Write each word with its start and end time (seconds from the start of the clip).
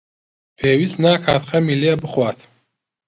پێویست 0.57 0.95
ناکات 1.03 1.43
خەمی 1.49 1.79
لێ 1.81 1.93
بخوات. 2.01 2.39